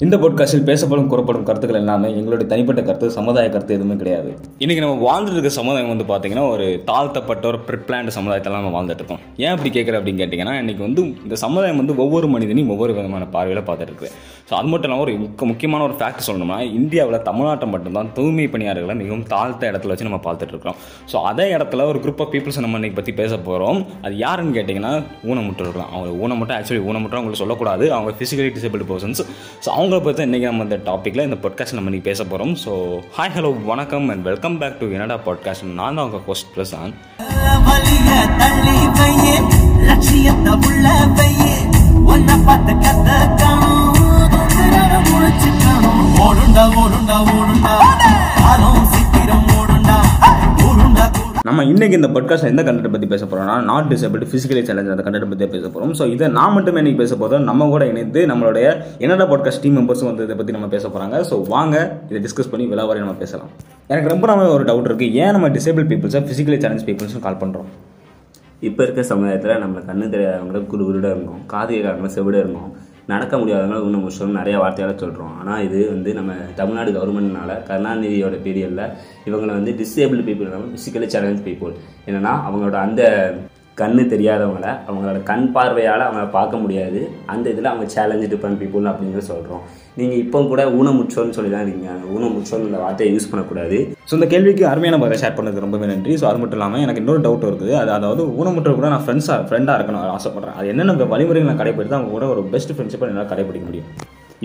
இந்த 0.00 0.16
பாட்காஸ்டில் 0.16 0.66
பேசப்படும் 0.66 1.06
கூறப்படும் 1.06 1.44
கருத்துக்கள் 1.44 1.78
எல்லாமே 1.78 2.08
எங்களுடைய 2.16 2.46
தனிப்பட்ட 2.48 2.80
கருத்து 2.82 3.06
சமுதாய 3.10 3.46
கருத்து 3.48 3.74
எதுவுமே 3.74 3.94
கிடையாது. 3.96 4.28
இன்றைக்கி 4.60 4.80
நம்ம 4.80 4.98
வாழ்ந்துட்டு 5.06 5.36
இருக்க 5.36 5.50
சமுதாயம் 5.56 5.88
வந்து 5.88 6.04
பார்த்தீங்கன்னா 6.04 6.44
ஒரு 6.50 6.66
தாழ்த்தப்பட்ட 6.84 7.44
ஒரு 7.46 7.58
ப்ரிப்ளான்ட் 7.66 8.14
சமுதாயத்தில் 8.16 8.56
நம்ம 8.56 8.70
வாழ்ந்துட்டு 8.74 9.02
இருக்கோம் 9.02 9.22
ஏன் 9.38 9.52
அப்படி 9.52 9.70
கேட்குறேன் 9.70 9.98
அப்படின்னு 9.98 10.20
கேட்டிங்கன்னா 10.22 10.54
இன்றைக்கி 10.60 10.82
வந்து 10.86 11.02
இந்த 11.24 11.38
சமுதாயம் 11.42 11.80
வந்து 11.80 11.96
ஒவ்வொரு 11.96 12.28
மனிதனையும் 12.28 12.70
ஒவ்வொரு 12.70 12.94
விதமான 12.94 13.26
பார்வையில் 13.28 13.62
பார்த்துட்டு 13.62 13.92
இருக்கு 13.92 14.10
ஸோ 14.48 14.54
அது 14.54 14.68
மட்டும் 14.68 14.88
இல்லாமல் 14.88 15.04
ஒரு 15.06 15.24
முக்க- 15.24 15.46
முக்கியமான 15.46 15.82
ஒரு 15.84 15.96
ஃபேக்ட் 15.98 16.26
சொல்லணும்னா 16.26 16.58
இந்தியாவில் 16.76 17.18
தமிழ்நாட்டை 17.24 17.68
மட்டும்தான் 17.68 18.10
தூய்மை 18.14 18.46
பணியாளர்களை 18.48 18.96
மிகவும் 18.96 19.26
தாழ்த்த 19.28 19.70
இடத்துல 19.70 19.92
வச்சு 19.92 20.08
நம்ம 20.08 20.20
பார்த்துட்டு 20.24 20.54
இருக்கோம் 20.54 20.78
ஸோ 21.12 21.18
அதே 21.24 21.48
இடத்துல 21.54 21.86
ஒரு 21.88 22.00
குரூப் 22.00 22.22
ஆஃப் 22.22 22.32
பீப்புள்ஸ் 22.32 22.60
நம்ம 22.60 22.80
இன்றைக்கி 22.80 22.96
பற்றி 22.96 23.14
பேச 23.16 23.34
போகிறோம் 23.42 23.80
அது 24.02 24.16
யாருன்னு 24.18 24.56
கேட்டிங்கன்னா 24.56 24.94
ஊனமுற்றவர்கள் 25.28 25.86
அவங்க 25.90 26.14
ஊனமுற்ற 26.22 26.54
ஆக்சுவலி 26.58 26.82
ஊனமுற்ற 26.86 27.16
அவங்களுக்கு 27.16 27.42
சொல்லக்கூடாது. 27.42 27.84
அவங்க 27.92 28.10
ஃபிசிக்கலி 28.16 28.50
டிசபிள் 28.56 28.88
பர்சன்ஸ் 28.88 29.22
ஸோ 29.60 29.70
அவங்க 29.70 29.87
அவங்கள 29.88 30.02
பற்றி 30.02 30.24
இன்றைக்கி 30.24 30.42
நம்ம 30.42 30.62
இந்த 30.62 30.76
டாப்பிக்கில் 30.76 31.22
இந்த 31.22 31.36
பாட்காஸ்ட் 31.42 31.72
நம்ம 31.72 31.90
இன்றைக்கி 31.90 32.02
பேச 32.02 32.24
போகிறோம் 32.24 32.54
ஸோ 32.54 32.72
ஹாய் 33.18 33.32
ஹலோ 33.34 33.64
வணக்கம் 33.64 34.08
அண்ட் 34.08 34.22
வெல்கம் 34.22 34.58
பேக் 34.58 34.78
டு 34.78 34.92
என்னடா 34.92 35.18
பாட்காஸ்ட் 35.26 35.64
நான் 35.72 35.94
தான் 35.94 36.04
உங்கள் 36.04 36.20
ஹோஸ்ட் 36.20 36.46
பிரசாந்த். 36.56 36.94
இன்றைக்கி 51.78 51.92
இந்த 51.92 52.08
பாட்காஸ்ட் 52.08 52.44
எந்த 52.44 52.62
கண்டென்ட் 52.62 52.90
பற்றி 52.90 53.06
பேச 53.06 53.24
போகிறோம்னா 53.24 53.62
நாட் 53.62 53.92
டிசபிலிட்டி 53.92 54.26
ஃபிசிக்கலி 54.30 54.62
சேலஞ்ச் 54.62 54.88
அந்த 54.88 55.02
கண்டென்ட் 55.02 55.28
பற்றி 55.28 55.46
பேச 55.46 55.68
போகிறோம் 55.68 55.92
ஸோ 55.92 56.12
இதை 56.12 56.28
நான் 56.28 56.52
மட்டுமே 56.52 56.78
இன்னைக்கு 56.78 57.02
பேச 57.02 57.16
போகிறோம் 57.16 57.42
நம்ம 57.42 57.68
கூட 57.68 57.86
இணைந்து 57.86 58.26
நம்மளுடைய 58.26 58.66
என்னடா 58.98 59.30
பாட்காஸ்ட் 59.30 59.60
டீம் 59.60 59.76
மெம்பர்ஸும் 59.76 60.04
வந்து 60.04 60.24
இதை 60.24 60.36
பற்றி 60.36 60.52
நம்ம 60.52 60.66
பேச 60.66 60.88
போகிறாங்க 60.88 61.24
ஸோ 61.30 61.46
வாங்க 61.46 61.76
இதை 62.08 62.22
டிஸ்கஸ் 62.22 62.50
பண்ணி 62.50 62.66
விழாவாரி 62.66 62.98
நம்ம 62.98 63.12
பேசலாம். 63.12 63.50
எனக்கு 63.86 64.08
ரொம்ப 64.08 64.26
நம்ம 64.26 64.48
ஒரு 64.48 64.64
டவுட் 64.64 64.88
இருக்குது 64.90 65.12
ஏன் 65.12 65.30
நம்ம 65.30 65.48
டிசேபிள் 65.48 65.86
பீப்புள்ஸை 65.88 66.22
ஃபிசிக்கலி 66.24 66.58
சேலஞ்ச் 66.58 66.84
பீப்புள்ஸும் 66.84 67.20
கால் 67.20 67.40
பண்ணுறோம் 67.40 67.68
இப்போ 68.60 68.82
இருக்க 68.82 69.02
சமுதாயத்தில் 69.02 69.58
நம்ம 69.58 69.78
கண்ணு 69.78 70.08
தெரியாதவங்கள 70.08 70.64
குருகுருட 70.72 71.10
இருந்தோம் 71.10 71.46
காது 71.46 71.74
கேட்காதவங்க 71.74 72.10
செவிடாக 72.14 72.38
இருந்தோம் 72.38 72.70
நடக்க 73.08 73.34
முடியாதவங்களை 73.38 73.78
இன்னும் 73.82 74.02
முடிச்சோம் 74.02 74.38
நிறைய 74.38 74.56
வார்த்தையால் 74.58 74.98
சொல்கிறோம் 74.98 75.36
ஆனால் 75.38 75.62
இது 75.62 75.78
வந்து 75.88 76.10
நம்ம 76.12 76.32
தமிழ்நாடு 76.54 76.90
கவர்மெண்ட்னால 76.92 77.54
கருணாநிதியோட 77.66 78.38
பீரியடில் 78.42 78.82
இவங்களை 79.24 79.52
வந்து 79.54 79.72
டிசேபிள் 79.74 80.26
பீப்புள் 80.26 80.48
இல்லாமல் 80.48 80.72
ஃபிசிக்கலி 80.72 81.08
சேலஞ்ச் 81.08 81.46
பீப்புள் 81.46 81.72
என்னன்னா 82.06 82.34
அவங்களோட 82.44 82.78
அந்த 82.80 83.02
கண்ணு 83.80 84.02
தெரியாதவங்கள 84.12 84.66
அவங்களோட 84.88 85.18
கண் 85.30 85.46
பார்வையால் 85.56 86.04
அவங்கள 86.06 86.24
பார்க்க 86.36 86.62
முடியாது. 86.62 87.00
அந்த 87.32 87.46
இதில் 87.52 87.70
அவங்க 87.72 87.86
சேலஞ்சு 87.94 88.28
டிஃப்ரெண்ட் 88.32 88.60
பீப்புள் 88.62 88.90
அப்படின்னு 88.90 89.24
சொல்கிறோம் 89.30 89.62
நீங்கள் 90.00 90.20
இப்போ 90.24 90.38
கூட 90.50 90.62
ஊனமுற்றோன்னு 90.78 91.36
சொல்லி 91.36 91.50
தான் 91.52 91.64
இருக்கீங்க. 91.64 91.92
ஊனமுற்றோன்னு 92.16 92.68
இந்த 92.70 92.80
வார்த்தையை 92.84 93.10
யூஸ் 93.14 93.30
பண்ணக்கூடாது. 93.30 93.78
ஸோ 94.08 94.12
இந்த 94.18 94.28
கேள்விக்கு 94.34 94.64
அருமையான 94.72 95.00
பதிலை 95.04 95.18
ஷேர் 95.22 95.38
பண்ணது 95.38 95.64
ரொம்பவே 95.66 95.88
நன்றி. 95.92 96.14
ஸோ 96.20 96.26
அது 96.30 96.40
மட்டும் 96.42 96.58
இல்லாமல் 96.60 96.84
எனக்கு 96.86 97.02
இன்னொரு 97.04 97.24
டவுட் 97.26 97.48
இருக்குது. 97.50 97.74
அது 97.82 97.92
அதாவது 97.98 98.24
ஊனமுற்ற 98.40 98.74
கூட 98.78 98.88
நான் 98.94 99.04
ஃப்ரெண்ட்ஸாக 99.06 99.48
ஃப்ரெண்டாக 99.50 99.78
இருக்கணும் 99.80 100.14
ஆசைப்பட்றேன். 100.18 100.56
அது 100.60 100.72
என்னென்ன 100.74 101.08
வழிமுறைகள் 101.14 101.50
நான் 101.50 101.62
கடைபிடித்து 101.62 101.98
அவங்க 101.98 102.14
கூட 102.18 102.26
ஒரு 102.34 102.44
பெஸ்ட் 102.54 102.74
ஃப்ரெண்ட்ஷிப்பை 102.76 103.10
என்னால் 103.12 103.32
கடைபிடிக்க 103.34 103.66
முடியும்? 103.70 103.90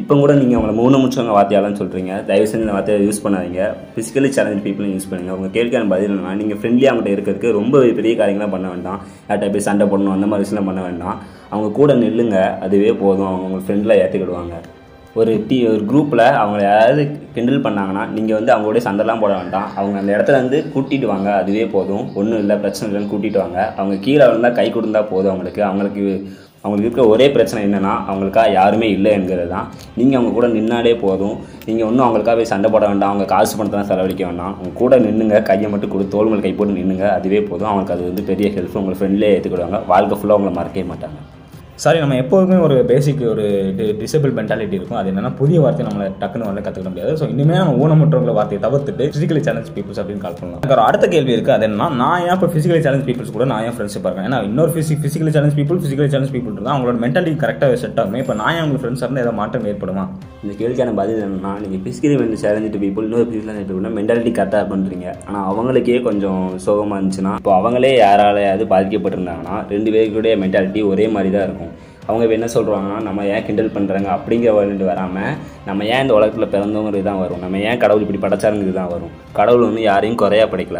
இப்போ 0.02 0.13
கூட 0.19 0.33
நீங்கள் 0.38 0.58
அவங்கள 0.58 0.73
மூணமுச்சவங்க 0.77 1.33
வார்த்தையாலாம் 1.36 1.75
சொல்கிறீங்க 1.80 2.13
தயவு 2.30 2.45
செஞ்சு 2.52 2.63
இந்த 2.66 2.75
வார்த்தையை 2.75 3.02
யூஸ் 3.08 3.19
பண்ணாதீங்க. 3.23 3.63
ஃபிசிக்கலி 3.95 4.30
சேலஞ்ச் 4.38 4.63
பீப்புளும் 4.66 4.94
யூஸ் 4.94 5.09
பண்ணுங்கள் 5.09 5.36
உங்கள் 5.38 5.52
கேள்விக்கான 5.55 5.89
பதில் 5.91 6.13
என்னன்னா 6.13 6.31
நீங்கள் 6.39 6.59
ஃப்ரெண்ட்லியாக 6.59 6.91
அவங்கள்ட்ட 6.91 7.11
இருக்கிறதுக்கு 7.16 7.49
ரொம்ப 7.58 7.81
பெரிய 7.97 8.14
காரியங்களாம் 8.21 8.53
பண்ண 8.55 8.67
வேண்டாம். 8.73 8.99
யார்கிட்ட 9.27 9.49
போய் 9.55 9.66
சண்டை 9.67 9.86
போடணும் 9.91 10.16
அந்த 10.16 10.27
மாதிரி 10.31 10.45
விஷயம்லாம் 10.45 10.69
பண்ண 10.69 10.81
வேண்டாம். 10.88 11.17
அவங்க 11.49 11.69
கூட 11.80 11.94
நில்லுங்க. 11.94 12.38
அதுவே 12.67 12.91
போதும். 13.03 13.27
அவங்க 13.30 13.45
உங்கள் 13.49 13.66
ஃப்ரெண்டில் 13.66 13.99
ஏற்றுக்கிடுவாங்க 14.03 14.55
ஒரு 15.21 15.33
டீ 15.47 15.58
ஒரு 15.71 15.81
குரூப்பில் 15.89 16.23
அவங்கள 16.41 16.61
யாராவது 16.69 17.03
கிண்டில் 17.36 17.64
பண்ணாங்கன்னா 17.66 18.03
நீங்கள் 18.16 18.38
வந்து 18.38 18.53
அவங்களோட 18.53 18.80
சண்டைலாம் 18.88 19.21
போட 19.23 19.33
வேண்டாம். 19.41 19.67
அவங்க 19.80 19.97
அந்த 20.02 20.11
இடத்துல 20.17 20.39
வந்து 20.44 20.59
கூட்டிட்டு 20.75 21.09
வாங்க. 21.11 21.30
அதுவே 21.41 21.66
போதும். 21.75 22.05
ஒன்றும் 22.19 22.41
இல்லை 22.44 22.55
பிரச்சனை 22.64 22.88
இல்லைன்னு 22.89 23.11
கூட்டிகிட்டு 23.11 23.43
வாங்க. 23.43 23.60
அவங்க 23.77 23.98
கீழே 24.08 24.23
விழுந்தால் 24.30 24.58
கை 24.61 24.67
கொடுந்தா 24.77 25.04
போதும் 25.11 25.31
அவங்களுக்கு. 25.33 25.64
அவங்களுக்கு 25.70 26.05
அவங்களுக்கு 26.63 26.87
இருக்கிற 26.87 27.05
ஒரே 27.13 27.25
பிரச்சனை 27.35 27.61
என்னென்னா 27.67 27.93
அவங்களுக்காக 28.09 28.51
யாருமே 28.59 28.87
இல்லை 28.95 29.11
என்கிறது 29.17 29.49
தான். 29.55 29.67
நீங்கள் 29.99 30.17
அவங்க 30.19 30.31
கூட 30.37 30.47
நின்னாலே 30.57 30.93
போதும். 31.05 31.35
நீங்கள் 31.67 31.87
ஒன்றும் 31.89 32.05
அவங்களுக்காக 32.05 32.35
போய் 32.39 32.51
சண்டை 32.53 32.69
போட 32.75 32.83
வேண்டாம். 32.91 33.11
அவங்க 33.13 33.27
காசு 33.33 33.57
பணத்தெல்லாம் 33.57 33.91
செலவழிக்க 33.91 34.23
வேண்டாம். 34.29 34.53
அவங்க 34.57 34.73
கூட 34.81 34.99
நின்றுங்க 35.05 35.43
கையை 35.51 35.69
மட்டும் 35.73 35.93
கொடு 35.93 36.07
தோல் 36.15 36.31
மேல் 36.33 36.45
கை 36.47 36.53
போட்டு 36.59 36.79
நின்றுங்க 36.79 37.07
அதுவே 37.17 37.41
போதும். 37.51 37.69
அவங்களுக்கு 37.71 37.95
அது 37.97 38.09
வந்து 38.09 38.29
பெரிய 38.31 38.49
ஹெல்ப் 38.57 38.79
உங்களை 38.81 38.97
ஃப்ரெண்ட்லேயே 39.01 39.35
ஏற்றுக்கிடுவாங்க 39.37 39.79
வாழ்க்கை 39.93 40.17
ஃபுல்லாக 40.19 40.37
அவங்கள 40.39 40.53
மறக்கவே 40.59 40.87
மாட்டாங்க. 40.93 41.19
சாரி 41.82 42.00
நம்ம 42.02 42.16
எப்போதுமே 42.22 42.58
ஒரு 42.66 42.76
பேசிக் 42.89 43.22
ஒரு 43.32 43.45
டிசேபிள் 44.02 44.34
மென்டாலிட்டி 44.39 44.76
இருக்கும். 44.80 44.98
அது 45.00 45.08
என்னன்னா 45.11 45.32
புதிய 45.39 45.58
வார்த்தை 45.64 45.84
நம்மளை 45.88 46.08
டக்குன்னு 46.22 46.48
வந்து 46.50 46.64
கற்றுக்க 46.66 46.89
முடியாது. 46.92 47.14
ஸோ 47.20 47.26
இனிமேல் 47.34 47.60
நம்ம 47.61 47.73
ஊனமுற்றவங்களை 47.84 48.34
வார்த்தையை 48.38 48.60
தவிர்த்துட்டு 48.66 49.06
ஃபிசிக்கலி 49.14 49.42
சேலஞ்ச் 49.48 49.72
பீப்புள்ஸ் 49.76 50.00
அப்படின்னு 50.02 50.23
கால் 50.26 50.38
பண்ணலாம். 50.39 50.60
எனக்கு 50.61 50.76
ஒரு 50.78 50.84
அடுத்த 50.88 51.08
கேள்வி 51.14 51.34
இருக்குது 51.36 51.56
அது 51.56 51.66
என்னன்னா 51.67 51.88
நான் 52.02 52.26
ஏன் 52.26 52.36
இப்போ 52.36 52.50
ஃபிசிக்கலி 52.54 52.82
சேலஞ்ச் 52.88 53.08
பீப்புள்ஸ் 53.08 53.34
கூட 53.38 53.48
நான் 53.52 53.64
ஏன் 53.70 53.76
ஃப்ரெண்ட்ஷிப் 53.78 54.06
இருக்கேன் 54.10 54.28
ஏன்னா 54.30 54.39
இன்னொரு 54.50 54.73
fizzy 54.76 54.98
physically 55.02 55.34
challenge 55.38 55.58
people 55.60 55.80
physically 55.82 56.11
challenge 56.16 56.34
people 56.36 56.54
இருந்தால் 56.56 56.76
அவங்களோட 56.76 56.95
மென்டாலிட்டி 57.06 57.42
கரெக்டாக 57.45 57.80
செட் 57.84 58.00
ஆகும். 58.04 58.20
இப்போ 58.23 58.36
நான் 58.42 58.54
ஏன் 58.58 58.64
உங்களுக்கு 58.66 58.84
ஃப்ரெண்ட்ஸ் 58.84 59.04
இருந்தால் 59.05 59.23
ஏதாவது 59.26 59.40
மாற்றம் 59.42 59.67
ஏற்படுமா? 59.73 60.05
இந்த 60.44 60.54
கேள்விக்கான 60.61 60.95
பதில் 61.02 61.23
என்னன்னா 61.26 61.54
நீங்கள் 61.64 61.84
ஃபிசிக்கலி 61.86 62.16
வந்து 62.23 62.40
சேலஞ்சு 62.44 62.82
பீப்புள் 62.86 63.08
இன்னொரு 63.10 63.28
ஃபிசிக்கல் 63.32 63.60
பீப்புள்னா 63.72 63.94
மென்டாலிட்டி 64.00 64.34
கரெக்டாக 64.40 64.66
பண்ணுறீங்க 64.73 65.08
ஆனால் 65.28 65.45
அவங்களுக்கே 65.52 66.00
கொஞ்சம் 66.10 66.44
சோகமாக 66.67 67.00
இருந்துச்சுன்னா 67.00 67.34
இப்போ 67.42 67.54
அவங்களே 67.60 67.94
யாராலையாவது 68.05 68.66
பாதிக்கப்பட்டிருந்தாங்கன்னா 68.76 69.58
ரெண்டு 69.76 69.92
பேருக்குடைய 69.98 70.36
மென்டாலிட்டி 70.45 70.84
ஒரே 70.94 71.08
மாதிரி 71.17 71.32
தான் 71.36 71.48
இருக்கும். 71.50 71.73
அவங்க 72.08 72.23
என்ன 72.37 72.47
சொல்கிறாங்கன்னா 72.55 72.97
நம்ம 73.08 73.25
ஏன் 73.33 73.45
கிண்டல் 73.47 73.73
பண்ணுறாங்க 73.75 74.09
அப்படிங்கிற 74.15 74.53
வேண்டு 74.58 74.86
வராமல் 74.91 75.33
நம்ம 75.67 75.86
ஏன் 75.93 76.02
இந்த 76.03 76.14
உலகத்தில் 76.17 76.52
பிறந்தவங்கிறது 76.53 77.08
தான் 77.09 77.21
வரும். 77.23 77.41
நம்ம 77.43 77.59
ஏன் 77.69 77.80
கடவுள் 77.83 78.03
இப்படி 78.05 78.21
படைச்சாருங்கிறது 78.25 78.77
தான் 78.80 78.91
வரும். 78.93 79.11
கடவுள் 79.39 79.67
வந்து 79.69 79.81
யாரையும் 79.89 80.19
குறையா 80.21 80.45
படைக்கல. 80.53 80.80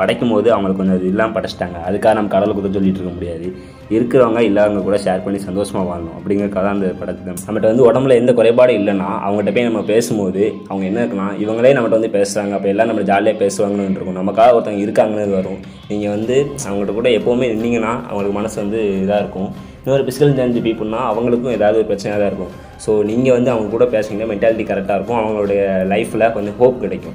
படைக்கும் 0.00 0.32
போது 0.34 0.48
அவங்களுக்கு 0.54 0.80
கொஞ்சம் 0.82 0.98
அது 0.98 1.10
இல்லாமல் 1.12 1.36
படைச்சிட்டாங்க. 1.36 1.78
அதுக்காக 1.88 2.14
நம்ம 2.18 2.32
கடவுளை 2.34 2.54
கூட 2.58 2.70
சொல்லிட்டு 2.76 3.00
இருக்க 3.00 3.14
முடியாது. 3.18 3.48
இருக்கிறவங்க 3.96 4.40
இல்லாதவங்க 4.48 4.80
கூட 4.86 4.96
ஷேர் 5.04 5.22
பண்ணி 5.24 5.38
சந்தோஷமாக 5.46 5.84
வாழணும் 5.88 6.16
அப்படிங்கிறக்காக 6.18 6.70
அந்த 6.74 6.86
படத்தை 7.00 7.22
நம்மகிட்ட 7.26 7.70
வந்து 7.72 7.86
உடம்புல 7.88 8.16
எந்த 8.20 8.32
குறைபாடும் 8.38 8.78
இல்லைன்னா 8.80 9.08
அவங்ககிட்ட 9.26 9.52
போய் 9.56 9.68
நம்ம 9.68 9.82
பேசும்போது 9.92 10.42
அவங்க 10.70 10.84
என்ன 10.90 10.98
இருக்குன்னா 11.02 11.28
இவங்களே 11.44 11.72
நம்மகிட்ட 11.76 12.00
வந்து 12.00 12.12
பேசுகிறாங்க 12.16 12.54
அப்போ 12.58 12.68
எல்லாம் 12.72 12.90
நம்ம 12.92 13.04
ஜாலியாக 13.10 13.40
பேசுவாங்கன்னு 13.44 13.96
இருக்கும் 13.98 14.18
நமக்காக 14.20 14.56
ஒருத்தவங்க 14.56 14.84
இருக்காங்கன்னு 14.86 15.38
வரும். 15.38 15.60
நீங்கள் 15.92 16.14
வந்து 16.16 16.36
அவங்ககிட்ட 16.66 16.94
கூட 16.98 17.10
எப்போவுமே 17.20 17.48
இருந்தீங்கன்னா 17.52 17.94
அவங்களுக்கு 18.08 18.36
மனசு 18.40 18.58
வந்து 18.64 18.80
இதாக 19.04 19.22
இருக்கும். 19.24 19.50
இன்னொரு 19.86 20.04
பிசிக்கல் 20.06 20.32
சேலஞ்சு 20.36 20.60
பீப்புள்னா 20.62 21.00
அவங்களுக்கும் 21.10 21.52
ஏதாவது 21.56 21.76
ஒரு 21.80 21.86
பிரச்சனையாக 21.90 22.18
தான் 22.20 22.30
இருக்கும். 22.30 22.52
ஸோ 22.84 22.90
நீங்கள் 23.10 23.34
வந்து 23.36 23.50
அவங்க 23.52 23.68
கூட 23.74 23.84
பேசுனீங்கன்னா 23.92 24.30
மென்டாலிட்டி 24.32 24.64
கரெக்டாக 24.70 24.96
இருக்கும். 24.98 25.18
அவங்களுடைய 25.20 25.60
லைஃப்பில் 25.92 26.32
கொஞ்சம் 26.36 26.56
ஹோப் 26.60 26.80
கிடைக்கும். 26.84 27.14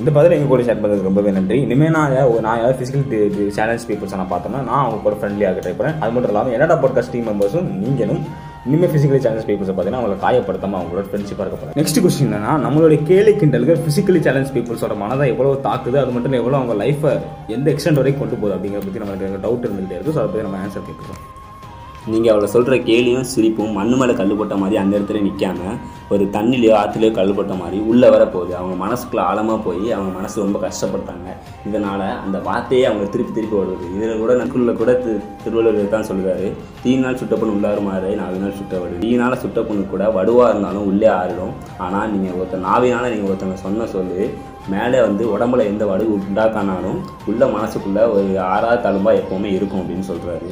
இந்த 0.00 0.10
பதில் 0.16 0.34
எங்கள் 0.36 0.50
கூட 0.52 0.62
ஷேர் 0.68 0.80
பண்ணுறது 0.82 1.08
ரொம்பவே 1.08 1.30
நன்றி. 1.38 1.56
இனிமேல் 1.66 1.92
நான் 1.96 2.14
நான் 2.46 2.58
யாராவது 2.60 2.76
ஃபிசிக்கல் 2.78 3.04
சேலஞ்ச் 3.56 3.86
பீப்புள்ஸ் 3.88 4.14
நான் 4.20 4.30
பார்த்தோம்னா 4.34 4.60
நான் 4.70 4.82
அவங்க 4.84 5.00
கூட 5.06 5.16
ஃப்ரெண்ட்லியாக 5.18 5.64
ட்ரை 5.64 5.74
பண்ணேன் 5.80 5.98
அது 6.02 6.12
மட்டும் 6.14 6.32
இல்லாமல் 6.34 6.54
என்னடா 6.58 6.76
பாட்காஸ்ட் 6.84 7.12
டீம் 7.16 7.28
மெம்பர்ஸும் 7.30 7.68
நீங்களும் 7.82 8.22
இனிமேல் 8.70 8.90
ஃபிசிக்கலி 8.92 9.20
சேலஞ்ச் 9.26 9.48
பீப்புள்ஸை 9.50 9.74
பார்த்தீங்கன்னா 9.74 10.02
அவங்களை 10.02 10.18
காயப்படுத்தாமல் 10.24 10.80
அவங்களோட 10.80 11.04
ஃப்ரெண்ட்ஷிப்பாக 11.10 11.46
இருக்க 11.46 11.58
போகிறேன் 11.60 11.78
நெக்ஸ்ட் 11.80 12.00
கொஸ்டின் 12.04 12.28
என்னன்னா 12.30 12.54
நம்மளுடைய 12.66 13.00
கேலி 13.10 13.34
கிண்டல்கள் 13.42 13.82
ஃபிசிக்கலி 13.84 14.22
சேலஞ்ச் 14.28 14.54
பீப்புள்ஸோட 14.56 14.96
மனதை 15.04 15.28
எவ்வளோ 15.34 15.58
தாக்குது 15.68 15.98
அது 16.04 16.16
மட்டும் 16.16 16.40
எவ்வளோ 16.42 16.58
அவங்க 16.62 16.76
லைஃப்பை 16.84 17.14
எந்த 17.58 17.68
எக்ஸ்டென்ட் 17.74 18.02
வரைக்கும் 18.02 18.24
கொண்டு 18.24 18.40
போகுது 18.42 18.56
அப்படிங்கிற 18.58 18.82
பற்றி 18.86 19.04
நம்மளுக்கு 19.04 19.44
டவுட் 19.46 19.68
இருந்துகிட்டே 19.68 19.98
இருக்குது 19.98 20.16
ஸோ 20.16 20.22
அதை 20.24 20.30
பற்றி 20.32 20.48
நம்ம 20.48 20.64
ஆன்சர் 20.64 20.88
கேட்குறோம் 20.90 21.22
நீங்கள் 22.10 22.32
அவளை 22.32 22.46
சொல்கிற 22.52 22.74
கேலியும் 22.86 23.26
சிரிப்பும் 23.32 23.76
மண்ணு 23.78 23.96
மேலே 23.98 24.14
கல் 24.20 24.38
போட்ட 24.38 24.54
மாதிரி 24.60 24.76
அந்த 24.80 24.92
இடத்துல 24.98 25.20
நிற்காம 25.26 25.74
ஒரு 26.14 26.24
தண்ணிலையோ 26.36 26.72
ஆற்றுலையோ 26.78 27.10
கல் 27.18 27.34
போட்ட 27.36 27.54
மாதிரி 27.60 27.78
உள்ளே 27.90 28.08
வர 28.14 28.22
போகுது. 28.32 28.52
அவங்க 28.60 28.74
மனசுக்குள்ள 28.84 29.20
ஆழமாக 29.30 29.58
போய் 29.66 29.84
அவங்க 29.96 30.10
மனசு 30.16 30.42
ரொம்ப 30.44 30.58
கஷ்டப்பட்டாங்க 30.64 31.28
இதனால் 31.68 32.06
அந்த 32.24 32.38
வார்த்தையே 32.48 32.84
அவங்க 32.90 33.04
திருப்பி 33.14 33.32
திருப்பி 33.36 33.56
வருது 33.60 33.86
இதில் 33.96 34.22
கூட 34.22 34.34
நக்குள்ள 34.40 34.74
கூட 34.80 34.92
திரு 35.04 35.14
திருவள்ளுவர் 35.44 35.94
தான் 35.94 36.08
சொல்லுவார். 36.10 36.46
தீ 36.82 36.92
நாள் 37.04 37.18
சுட்ட 37.22 37.36
பொண்ணு 37.40 37.56
உள்ளாரு 37.56 37.82
மாதிரி 37.88 38.18
நாலு 38.22 38.42
நாள் 38.42 38.58
சுட்ட 38.60 38.74
வடு. 38.82 39.00
தீயினால் 39.04 39.40
சுட்ட 39.44 39.60
பொண்ணு 39.68 39.84
கூட 39.94 40.10
வடுவாக 40.18 40.50
இருந்தாலும் 40.54 40.88
உள்ளே 40.90 41.08
ஆறிடும். 41.20 41.54
ஆனால் 41.86 42.10
நீங்கள் 42.14 42.36
ஒருத்தர் 42.40 42.66
நாவினால் 42.68 43.10
நீங்கள் 43.14 43.30
ஒருத்தவங்க 43.30 43.60
சொன்ன 43.66 43.88
சொல்லு 43.94 44.26
மேலே 44.72 44.98
வந்து 45.06 45.22
உடம்புல 45.34 45.62
எந்த 45.70 45.84
வடு 45.92 46.04
உண்டாக்கானாலும் 46.16 47.00
உள்ள 47.30 47.46
மனசுக்குள்ளே 47.56 48.04
ஒரு 48.16 48.28
ஆறாவது 48.52 48.84
தழும்பாக 48.86 49.20
எப்போவுமே 49.22 49.50
இருக்கும் 49.56 49.82
அப்படின்னு 49.82 50.10
சொல்கிறாரு 50.12 50.50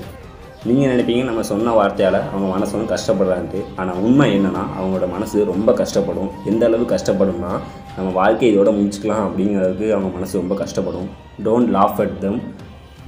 நீங்கள் 0.68 0.90
நினைப்பீங்க 0.92 1.22
நம்ம 1.24 1.42
சொன்ன 1.50 1.72
வார்த்தையால் 1.76 2.18
அவங்க 2.30 2.46
மனசு 2.54 2.72
வந்து 2.76 2.90
கஷ்டப்படுறான்ட்டு 2.94 3.60
ஆனால் 3.76 4.00
உண்மை 4.06 4.26
என்னென்னா 4.38 4.62
அவங்களோட 4.78 5.06
மனசு 5.12 5.44
ரொம்ப 5.50 5.72
கஷ்டப்படும். 5.78 6.28
எந்த 6.50 6.66
அளவு 6.66 6.84
கஷ்டப்படும்னா 6.90 7.52
நம்ம 7.96 8.08
வாழ்க்கை 8.18 8.50
இதோட 8.50 8.70
முடிச்சுக்கலாம் 8.78 9.22
அப்படிங்கிறதுக்கு 9.28 9.86
அவங்க 9.96 10.10
மனசு 10.16 10.34
ரொம்ப 10.40 10.54
கஷ்டப்படும். 10.62 11.08
Don't 11.46 11.72
laugh 11.76 12.00
at 12.04 12.18
them 12.24 12.38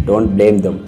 don't 0.07 0.33
blame 0.37 0.61
them 0.67 0.81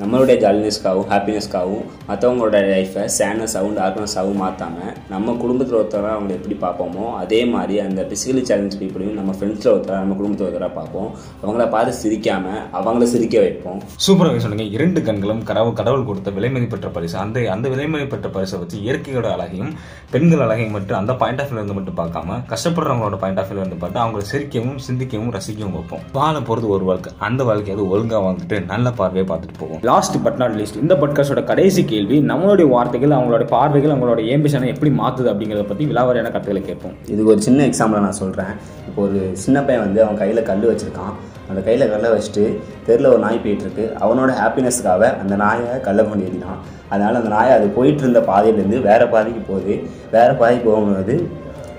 நம்மளுடைய 0.00 0.36
ஜாலினஸ்க்காகவும் 0.42 1.08
ஹாப்பினஸ்க்காகவும் 1.12 1.86
மற்றவங்களோட 2.08 2.58
லைஃப்பை 2.72 3.04
சேனஸாகவும் 3.18 3.78
ஆகும் 3.86 4.42
மாற்றாமல் 4.42 4.92
நம்ம 5.12 5.34
குடும்பத்தில் 5.42 5.78
ஒருத்தராக 5.78 6.12
அவங்களை 6.16 6.34
எப்படி 6.38 6.56
பார்ப்போமோ 6.64 7.04
அதே 7.22 7.40
மாதிரி 7.54 7.76
அந்த 7.86 8.00
பிசிக்கலி 8.10 8.42
சேலஞ்ச் 8.50 8.76
பீப்புளையும் 8.80 9.16
நம்ம 9.20 9.32
ஃப்ரெண்ட்ஸில் 9.38 9.72
ஒருத்தராக 9.72 10.02
நம்ம 10.04 10.16
குடும்பத்தில் 10.20 10.46
ஒருத்தராக 10.48 10.72
பார்ப்போம். 10.78 11.08
அவங்கள 11.42 11.64
பார்த்து 11.74 11.94
சிரிக்காமல் 12.02 12.60
அவங்கள 12.80 13.06
சிரிக்க 13.14 13.36
வைப்போம். 13.44 13.80
சூப்பராக 14.06 14.42
சொன்னீங்க 14.44 14.66
இரண்டு 14.76 15.02
கண்களும் 15.08 15.42
கடவுள் 15.50 15.78
கடவுள் 15.80 16.06
கொடுத்த 16.10 16.30
விலைமதி 16.38 16.68
பெற்ற 16.74 16.90
பரிசு. 16.98 17.16
அந்த 17.24 17.44
அந்த 17.56 17.66
விலைமதி 17.74 18.06
பெற்ற 18.14 18.30
பரிசை 18.36 18.58
வச்சு 18.62 18.78
இயற்கையோட 18.86 19.26
அழகையும் 19.36 19.72
பெண்கள் 20.14 20.44
அழகையும் 20.46 20.74
மட்டும் 20.78 20.98
அந்த 21.00 21.14
பாயிண்ட் 21.22 21.42
ஆஃப் 21.44 21.52
இருந்து 21.56 21.76
மட்டும் 21.80 21.98
பார்க்காம 22.00 22.38
கஷ்டப்படுறவங்களோட 22.54 23.18
பாயிண்ட் 23.24 23.42
ஆஃப் 23.42 23.50
வியூலேருந்து 23.50 23.80
பார்த்து 23.82 24.02
அவங்கள 24.04 24.24
சிரிக்கவும் 24.32 24.78
சிந்திக்கவும் 24.86 25.34
ரசிக்கவும் 25.38 25.76
வைப்போம். 25.78 26.06
வாழ 26.20 26.34
போகிறது 26.48 26.72
ஒரு 26.76 26.86
வாழ்க்கை. 26.92 27.12
அந்த 27.28 27.42
வாழ்க்கையாவது 27.50 27.90
ஒழுங்காக 27.94 28.22
வாழ்ந்துட்டு 28.28 28.58
நல்ல 28.72 28.86
பார்வையை 29.02 29.26
பார்த்துட்டு 29.32 29.60
போவோம். 29.62 29.84
லாஸ்ட் 29.88 30.16
பட் 30.24 30.38
நாட் 30.42 30.56
லீஸ்ட் 30.58 30.78
இந்த 30.82 30.94
பட்காஸ்டோட 31.02 31.42
கடைசி 31.50 31.82
கேள்வி 31.92 32.16
நம்மளுடைய 32.30 32.66
வார்த்தைகள் 32.74 33.16
அவங்களோட 33.16 33.44
பார்வைகள் 33.54 33.94
அவங்களோட 33.94 34.20
ஏம்பிஷனை 34.34 34.68
எப்படி 34.74 34.90
மாற்றுது 35.00 35.30
அப்படிங்கிறத 35.32 35.64
பற்றி 35.70 35.84
விலாவாரியான 35.90 36.30
கருத்துக்களை 36.34 36.62
கேட்போம். 36.68 36.94
இதுக்கு 37.12 37.32
ஒரு 37.34 37.42
சின்ன 37.46 37.66
எக்ஸாம்பிள் 37.70 38.04
நான் 38.06 38.20
சொல்கிறேன் 38.22 38.52
இப்போ 38.88 39.00
ஒரு 39.08 39.20
சின்ன 39.44 39.58
பையன் 39.66 39.84
வந்து 39.86 40.00
அவன் 40.04 40.20
கையில் 40.22 40.46
கல் 40.50 40.66
வச்சுருக்கான். 40.70 41.14
அந்த 41.50 41.60
கையில் 41.66 41.90
கல்லை 41.92 42.08
வச்சுட்டு 42.14 42.44
தெருவில் 42.86 43.12
ஒரு 43.12 43.20
நாய் 43.26 43.42
போயிட்டுருக்கு. 43.44 43.84
அவனோட 44.04 44.30
ஹாப்பினஸ்க்காக 44.40 45.02
அந்த 45.22 45.34
நாயை 45.44 45.70
கல்லை 45.86 46.02
கொண்டு 46.08 46.26
ஏறினான் 46.28 46.58
அதனால் 46.92 47.18
அந்த 47.20 47.30
நாயை 47.36 47.52
அது 47.58 47.66
போயிட்டு 47.76 48.02
இருந்த 48.04 48.20
பாதையிலேருந்து 48.30 48.78
வேறு 48.88 49.06
பாதைக்கு 49.14 49.42
போகுது. 49.50 49.74
வேறு 50.16 50.34
பாதைக்கு 50.40 50.66
போகும்போது 50.70 51.16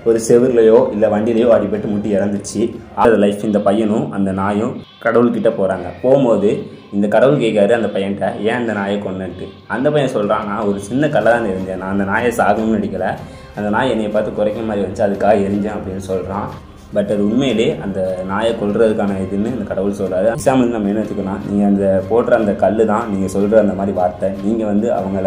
ஒரு 0.08 0.18
செவிர்லையோ 0.28 0.78
இல்லை 0.94 1.08
வண்டியிலையோ 1.14 1.48
அடிபட்டு 1.56 1.88
முட்டி 1.92 2.10
இறந்துச்சு. 2.16 2.62
அது 3.02 3.14
லைஃப் 3.22 3.42
இந்த 3.48 3.58
பையனும் 3.66 4.06
அந்த 4.16 4.30
நாயும் 4.42 4.72
கடவுள்கிட்ட 5.04 5.50
போகிறாங்க 5.58 5.88
போகும்போது 6.02 6.50
இந்த 6.96 7.06
கடவுள் 7.14 7.42
கேட்காரு 7.42 7.72
அந்த 7.78 7.88
பையன்கிட்ட 7.94 8.28
ஏன் 8.46 8.58
அந்த 8.60 8.72
நாயை 8.78 8.96
கொண்டுன்ட்டு 9.02 9.46
அந்த 9.74 9.86
பையன் 9.90 10.14
சொல்கிறான் 10.16 10.48
நான் 10.50 10.66
ஒரு 10.70 10.78
சின்ன 10.88 11.04
கல்லாக 11.14 11.34
தான் 11.36 11.52
இருந்தேன். 11.52 11.80
நான் 11.82 11.94
அந்த 11.94 12.06
நாயை 12.12 12.30
சாகணும்னு 12.40 12.76
நடிக்கலை 12.78 13.10
அந்த 13.58 13.68
நாய் 13.76 13.92
என்னையை 13.92 14.10
பார்த்து 14.12 14.38
குறைக்கிற 14.38 14.64
மாதிரி 14.66 14.84
வந்துச்சு 14.84 15.06
அதுக்காக 15.06 15.44
எரிஞ்சேன் 15.46 15.76
அப்படின்னு 15.76 16.04
சொல்கிறான் 16.10 16.48
பட் 16.94 17.10
அது 17.14 17.22
உண்மையிலே 17.28 17.66
அந்த 17.84 17.98
நாயை 18.30 18.52
கொள்றதுக்கான 18.60 19.18
இதுன்னு 19.24 19.52
அந்த 19.56 19.66
கடவுள் 19.70 19.98
சொல்கிறாரு 20.00 20.28
எக்ஸாம்பிள் 20.32 20.74
நம்ம 20.74 20.90
என்ன 20.92 21.02
எடுத்துக்கணும் 21.02 21.42
நீங்கள் 21.50 21.68
அந்த 21.70 21.84
போடுற 22.10 22.34
அந்த 22.40 22.52
கல் 22.62 22.82
தான் 22.92 23.04
நீங்கள் 23.12 23.32
சொல்கிற 23.34 23.60
அந்த 23.64 23.74
மாதிரி 23.80 23.94
வார்த்தை 23.98 24.30
நீங்கள் 24.46 24.70
வந்து 24.72 24.88
அவங்கள 24.98 25.26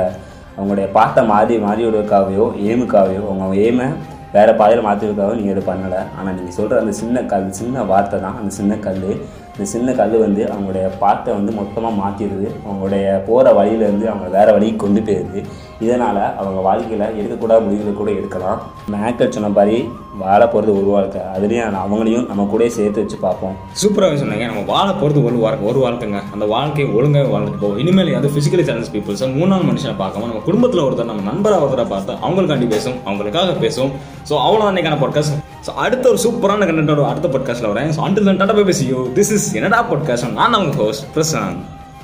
அவங்களுடைய 0.58 0.88
பார்த்த 0.98 1.24
மாறி 1.30 1.56
மாறியோடுக்காகவோ 1.68 2.48
ஏமுக்காகவோ 2.72 3.22
அவங்க 3.30 3.56
ஏமை 3.68 3.88
வேறு 4.35 4.51
பாதையில் 4.59 4.85
மாற்றிருக்காங்க 4.85 5.33
நீங்கள் 5.39 5.53
இது 5.56 5.63
பண்ணலை. 5.69 6.00
ஆனால் 6.18 6.35
நீங்கள் 6.38 6.56
சொல்கிற 6.57 6.80
அந்த 6.83 6.94
சின்ன 7.01 7.24
கல் 7.31 7.50
சின்ன 7.59 7.83
வார்த்தை 7.91 8.18
தான் 8.25 8.38
அந்த 8.39 8.51
சின்ன 8.59 8.75
கல் 8.85 9.03
இந்த 9.53 9.65
சின்ன 9.74 9.89
கல் 10.00 10.15
வந்து 10.25 10.44
அவங்களுடைய 10.53 10.85
பாட்டை 11.01 11.31
வந்து 11.39 11.51
மொத்தமாக 11.59 11.94
மாற்றிடுது 12.01 12.47
அவங்களுடைய 12.68 13.06
போகிற 13.27 13.47
வழியிலேருந்து 13.59 14.07
அவங்க 14.12 14.27
வேறு 14.38 14.56
வழிக்கு 14.56 14.80
கொண்டு 14.83 15.01
போயிடுது. 15.07 15.41
இதனால் 15.80 16.36
அவங்க 16.38 16.60
வாழ்க்கையில் 16.60 17.06
எடுக்கக்கூடாத 17.20 17.64
முடிவுகளை 17.64 17.94
கூட 17.94 18.12
எடுக்கலாம். 18.12 18.62
மேக்கர் 18.92 19.30
சொன்ன 19.30 19.50
மாதிரி 19.50 19.90
வாழ 20.18 20.48
போகிறது 20.48 20.78
ஒரு 20.78 20.86
வாழ்க்கை. 20.86 21.22
அதுலேயும் 21.36 21.78
அவங்களையும் 21.84 22.28
நம்ம 22.28 22.48
கூட 22.52 22.70
சேர்த்து 22.70 23.02
வச்சு 23.02 23.18
பார்ப்போம். 23.18 23.56
சூப்பராக 23.81 24.16
சொன்னீங்க. 24.16 24.46
நம்ம 24.46 24.62
வாழ 24.62 24.92
போகிறது 24.92 25.24
ஒரு 25.24 25.36
வாழ்க்கை 25.36 25.68
ஒரு 25.68 25.80
வாழ்க்கைங்க. 25.86 26.24
அந்த 26.34 26.46
வாழ்க்கையை 26.46 26.94
ஒழுங்காக 26.96 27.40
வாழ்ந்துட்டு 27.40 27.60
போவோம். 27.60 27.78
இனிமேல் 27.78 28.16
அது 28.16 28.28
ஃபிசிக்கலி 28.28 28.64
சேலஞ்ச் 28.64 28.92
பீப்புள்ஸை 28.96 29.30
மூணாவது 29.40 29.68
மனுஷனை 29.70 29.96
பார்க்காம 30.04 30.28
நம்ம 30.31 30.42
குடும்பத்தில் 30.46 30.84
ஒருத்தர் 30.84 31.04
நம்ம 31.04 31.31
நண்பராக 31.31 31.66
ஒருத்தரை 31.66 31.88
பார்த்து 31.88 32.14
அவங்களுக்காண்டி 32.14 32.68
பேசும் 32.68 32.94
அவங்களுக்காக 33.06 33.60
பேசும். 33.60 33.92
ஸோ 34.30 34.31
அவ்வளோ 34.31 34.68
அன்னைக்கான 34.72 35.00
பாட்காஸ்ட் 35.04 35.38
ஸோ 35.68 35.69
அடுத்த 35.69 36.10
ஒரு 36.10 36.18
சூப்பரான 36.24 36.66
கண்டென்ட்டோட 36.69 37.06
அடுத்த 37.06 37.28
பாட்காஸ்ட்டில் 37.28 37.72
வரேன். 37.74 37.90
ஸோ 37.98 38.00
அண்டில் 38.00 38.24
தன் 38.24 38.38
டாடா 38.38 38.54
பேசியோ 38.54 39.12
திஸ் 39.14 39.31
இஸ் 39.31 39.54
என்னடா 39.54 39.86
பாட்காஸ்ட் 39.92 40.31
நான் 40.31 40.54
அவங்க 40.54 40.76
ஹோஸ்ட் 40.76 41.06
பிரசாந்த். 41.16 41.58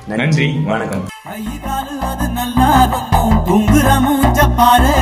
நன்றி. 0.07 0.57
வணக்கம். 0.65 2.28
கைகாலு 2.69 2.98
அது 3.16 3.30
தூங்குற 3.48 3.88
மூஞ்ச 4.06 4.39
பாரு 4.57 4.95